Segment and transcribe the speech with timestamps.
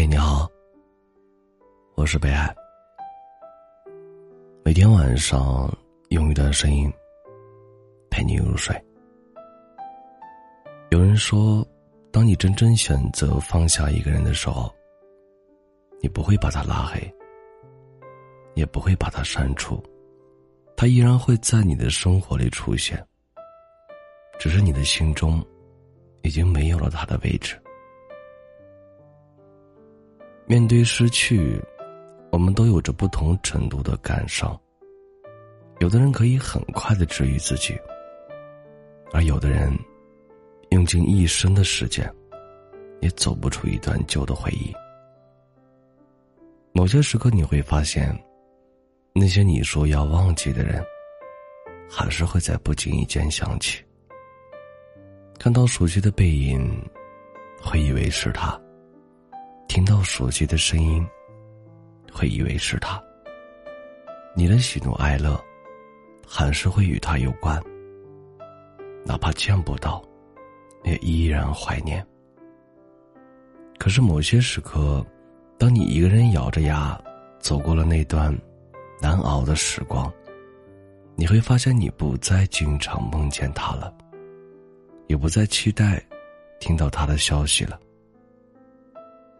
[0.00, 0.50] 嘿，你好，
[1.94, 2.56] 我是北海。
[4.64, 5.70] 每天晚上
[6.08, 6.90] 用一段声音
[8.08, 8.74] 陪你入睡。
[10.90, 11.62] 有人说，
[12.10, 14.74] 当你真正选择放下一个人的时候，
[16.00, 17.14] 你不会把他拉黑，
[18.54, 19.78] 也不会把他删除，
[20.78, 23.06] 他依然会在你的生活里出现，
[24.38, 25.44] 只是你的心中
[26.22, 27.59] 已经没有了他的位置。
[30.50, 31.62] 面对失去，
[32.32, 34.60] 我们都有着不同程度的感伤。
[35.78, 37.78] 有的人可以很快的治愈自己，
[39.12, 39.72] 而有的人
[40.70, 42.12] 用尽一生的时间，
[43.00, 44.74] 也走不出一段旧的回忆。
[46.72, 48.12] 某些时刻，你会发现，
[49.14, 50.84] 那些你说要忘记的人，
[51.88, 53.84] 还是会在不经意间想起。
[55.38, 56.68] 看到熟悉的背影，
[57.62, 58.60] 会以为是他。
[59.70, 61.06] 听到熟悉的声音，
[62.12, 63.00] 会以为是他。
[64.34, 65.40] 你的喜怒哀乐，
[66.26, 67.56] 还是会与他有关。
[69.06, 70.02] 哪怕见不到，
[70.82, 72.04] 也依然怀念。
[73.78, 75.06] 可是某些时刻，
[75.56, 77.00] 当你一个人咬着牙
[77.38, 78.36] 走过了那段
[79.00, 80.12] 难熬的时光，
[81.14, 83.96] 你会发现你不再经常梦见他了，
[85.06, 86.04] 也不再期待
[86.58, 87.78] 听到他的消息了。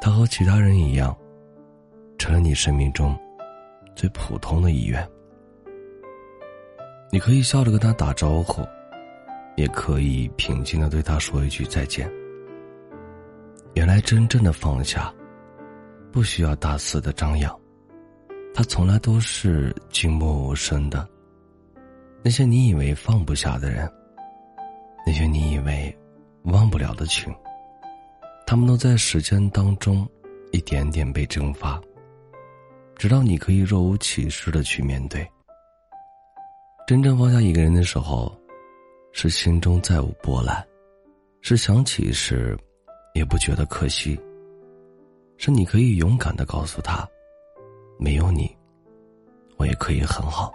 [0.00, 1.16] 他和其他人一样，
[2.18, 3.18] 成了你生命中
[3.94, 5.06] 最普通的一员。
[7.10, 8.62] 你可以笑着跟他打招呼，
[9.56, 12.10] 也可以平静的对他说一句再见。
[13.74, 15.12] 原来真正的放下，
[16.12, 17.54] 不需要大肆的张扬，
[18.54, 21.08] 他从来都是静默无声的。
[22.22, 23.90] 那些你以为放不下的人，
[25.06, 25.96] 那些你以为
[26.44, 27.34] 忘不了的情。
[28.46, 30.08] 他们都在时间当中，
[30.52, 31.82] 一点点被蒸发，
[32.94, 35.28] 直到你可以若无其事的去面对。
[36.86, 38.32] 真正放下一个人的时候，
[39.10, 40.64] 是心中再无波澜，
[41.40, 42.56] 是想起时，
[43.14, 44.16] 也不觉得可惜。
[45.38, 47.06] 是你可以勇敢的告诉他，
[47.98, 48.56] 没有你，
[49.56, 50.52] 我也可以很好。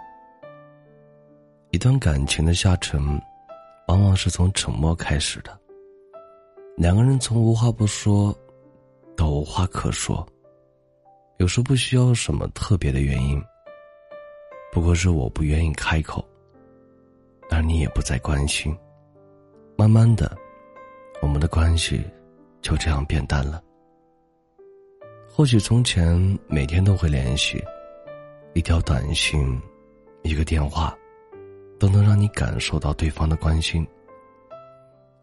[1.72, 2.98] 一段感情的下沉，
[3.86, 5.61] 往往是从沉默开始的。
[6.82, 8.36] 两个人从无话不说，
[9.16, 10.26] 到无话可说，
[11.36, 13.40] 有时候不需要什么特别的原因，
[14.72, 16.28] 不过是我不愿意开口，
[17.50, 18.76] 而你也不再关心。
[19.76, 20.36] 慢慢的，
[21.20, 22.02] 我们的关系
[22.60, 23.62] 就这样变淡了。
[25.30, 27.62] 或许从前每天都会联系，
[28.54, 29.62] 一条短信，
[30.24, 30.92] 一个电话，
[31.78, 33.86] 都能让你感受到对方的关心。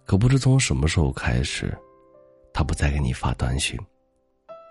[0.09, 1.71] 可不知从什么时候开始，
[2.51, 3.79] 他不再给你发短信，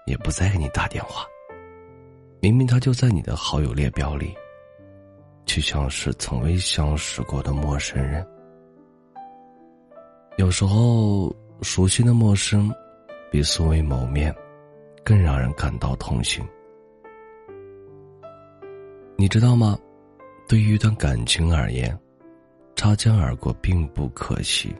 [0.04, 1.24] 也不再给你打电话。
[2.40, 4.34] 明明他就在你的好友列表里，
[5.46, 8.26] 却像是从未相识过的陌生人。
[10.38, 11.32] 有时候，
[11.62, 12.68] 熟悉的陌生，
[13.30, 14.34] 比素未谋面，
[15.04, 16.44] 更让人感到痛心。
[19.14, 19.78] 你知道吗？
[20.48, 21.96] 对于一段感情而言，
[22.74, 24.74] 擦肩而过并不可惜。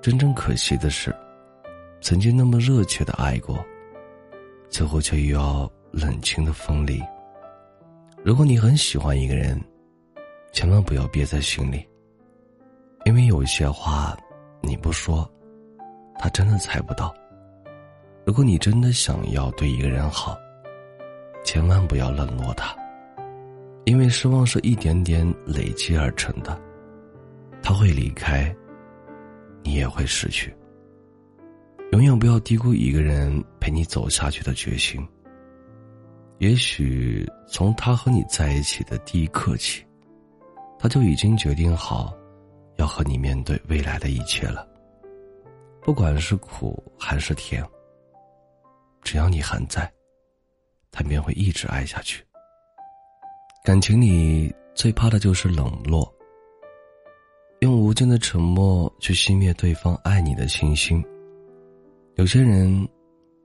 [0.00, 1.14] 真正可惜的是，
[2.00, 3.62] 曾经那么热切的爱过，
[4.70, 7.02] 最后却又要冷清的分离。
[8.24, 9.60] 如果你很喜欢一个人，
[10.52, 11.86] 千万不要憋在心里，
[13.04, 14.16] 因为有些话
[14.62, 15.30] 你不说，
[16.18, 17.14] 他真的猜不到。
[18.24, 20.34] 如果你真的想要对一个人好，
[21.44, 22.74] 千万不要冷落他，
[23.84, 26.58] 因为失望是一点点累积而成的，
[27.62, 28.54] 他会离开。
[29.62, 30.54] 你也会失去。
[31.92, 35.04] 永远不要低估一个人陪你走下去的决心。
[36.38, 39.84] 也许从他和你在一起的第一刻起，
[40.78, 42.16] 他就已经决定好，
[42.76, 44.66] 要和你面对未来的一切了。
[45.82, 47.62] 不管是苦还是甜，
[49.02, 49.92] 只要你还在，
[50.90, 52.24] 他便会一直爱下去。
[53.64, 56.10] 感情里最怕的就是冷落。
[57.60, 61.04] 用无尽的沉默去熄灭对方爱你的信心。
[62.14, 62.88] 有些人，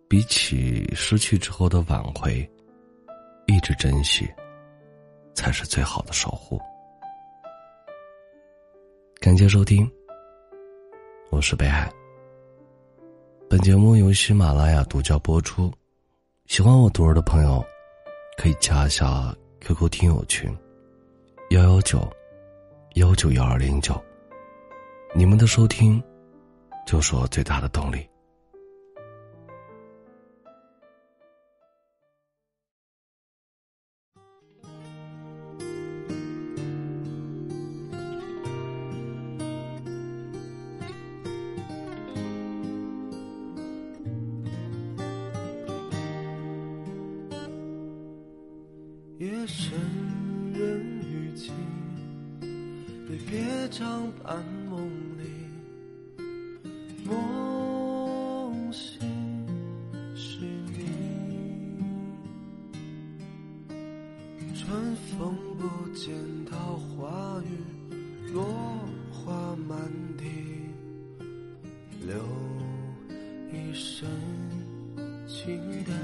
[0.07, 2.49] 比起失去之后的挽回，
[3.45, 4.25] 一直珍惜，
[5.33, 6.57] 才是最好的守护。
[9.19, 9.89] 感谢收听，
[11.29, 11.91] 我是北海。
[13.49, 15.69] 本节目由喜马拉雅独家播出。
[16.45, 17.61] 喜欢我读儿的朋友，
[18.37, 20.49] 可以加一下 QQ 听友群：
[21.49, 22.09] 幺幺九。
[22.95, 24.01] 幺九幺二零九。
[25.13, 26.01] 你们的收听
[26.87, 28.07] 就是我最大的动力。
[49.17, 49.84] 夜深
[53.65, 55.23] 被别掌伴梦里，
[57.03, 59.01] 梦醒
[60.15, 60.85] 是你。
[64.53, 66.13] 春风不见
[66.45, 67.57] 桃花雨，
[68.33, 68.45] 落
[69.11, 69.33] 花
[69.67, 69.79] 满
[70.15, 70.25] 地，
[72.05, 72.15] 留
[73.51, 74.07] 一身
[75.27, 75.95] 清淡。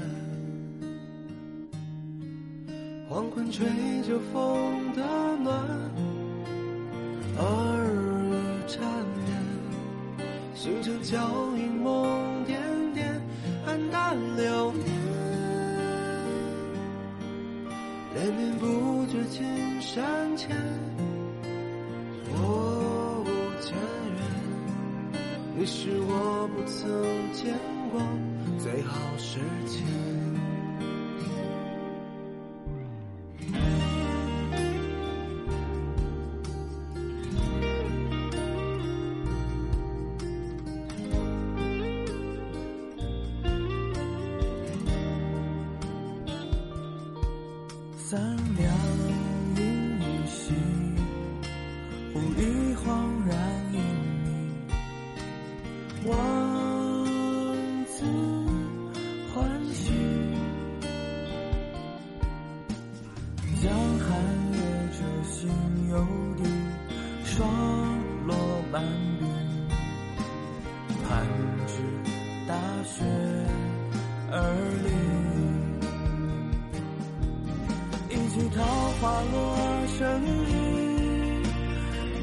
[3.08, 3.64] 黄昏吹
[4.02, 5.64] 着风的暖，
[7.38, 8.32] 耳语
[8.68, 8.82] 缠
[9.16, 11.18] 绵，星辰交
[11.56, 12.60] 映梦点
[12.94, 13.20] 点，
[13.66, 14.86] 黯淡流年。
[18.14, 20.54] 连绵不绝青山前，
[22.28, 23.28] 我无
[23.62, 23.74] 前
[24.14, 24.20] 缘，
[25.56, 27.58] 你是我不曾见
[27.90, 28.00] 过
[28.58, 29.82] 最好时间。
[48.52, 48.66] 三两
[49.56, 49.60] 银
[50.00, 50.52] 依稀，
[52.12, 52.84] 忽已恍
[53.26, 53.32] 然
[53.72, 53.76] 因
[54.24, 54.28] 你，
[56.06, 56.10] 万
[57.86, 58.04] 次
[59.32, 59.92] 欢喜。
[63.62, 63.70] 江
[64.00, 64.08] 寒
[64.52, 64.58] 夜
[64.92, 65.50] 折心
[65.90, 65.96] 有
[66.36, 66.44] 地，
[67.24, 67.48] 霜
[68.26, 68.36] 落
[68.70, 68.82] 满
[69.20, 69.24] 鬓，
[71.08, 71.26] 盼
[71.66, 71.72] 知
[72.46, 73.04] 大雪
[74.30, 74.34] 而
[74.84, 75.11] 离。
[78.32, 78.64] 一季桃
[78.98, 79.36] 花落
[79.98, 80.26] 成雨，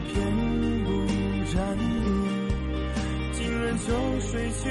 [0.07, 0.15] 偏
[0.83, 0.89] 不
[1.53, 1.81] 沾衣。
[3.33, 4.65] 今人秋水全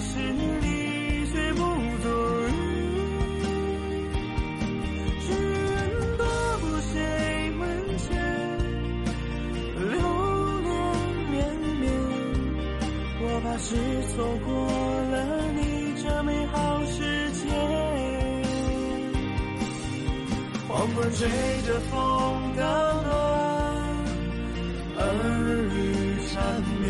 [0.00, 1.58] 是你，却不
[2.00, 2.06] 作
[2.48, 2.52] 意。
[5.18, 5.26] 世
[5.64, 5.74] 人
[6.16, 6.22] 多
[6.60, 6.62] 不
[6.92, 6.94] 谁
[7.58, 7.60] 门
[7.98, 8.06] 前，
[9.90, 9.98] 流
[10.62, 10.70] 年
[11.28, 11.34] 绵
[11.80, 11.90] 绵，
[13.20, 13.66] 我怕是
[14.14, 14.53] 错过
[20.84, 21.26] 黄昏吹
[21.66, 22.62] 着风的
[23.04, 23.08] 暖，
[24.98, 25.02] 耳
[25.72, 25.76] 语
[26.28, 26.34] 缠
[26.78, 26.84] 绵，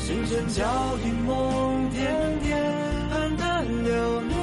[0.00, 0.64] 星辰交
[1.04, 2.58] 映梦点点，
[3.12, 4.34] 黯淡流年。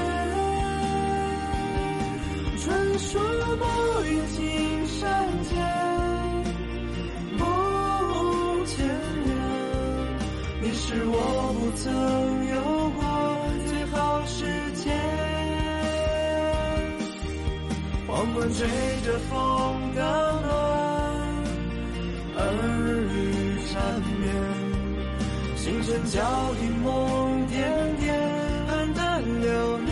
[2.62, 3.22] 传说
[3.58, 3.66] 暮
[4.06, 5.52] 雨青山间，
[7.38, 7.44] 梦
[8.66, 8.88] 千
[9.26, 9.36] 年，
[10.62, 11.14] 你是我
[11.60, 11.84] 不曾
[12.48, 12.56] 有
[18.24, 18.66] 黄昏吹
[19.04, 20.02] 着风的
[20.44, 20.50] 暖，
[22.38, 22.42] 耳
[23.12, 23.16] 语
[23.68, 23.74] 缠
[24.22, 24.24] 绵，
[25.58, 26.22] 星辰交
[26.62, 27.60] 映梦点
[28.00, 28.16] 点，
[28.70, 29.92] 黯淡流年。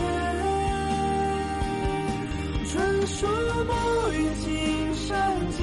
[2.69, 3.27] 传说
[3.65, 3.73] 暮
[4.13, 5.11] 雨青山
[5.51, 5.59] 间，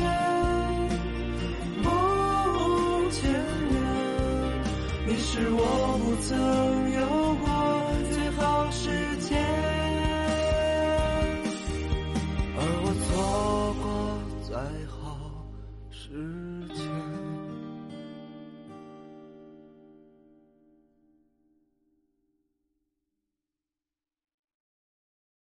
[1.83, 1.89] 梦
[3.11, 3.33] 千
[3.71, 3.81] 年，
[5.07, 6.37] 你是我不曾
[7.01, 7.28] 有。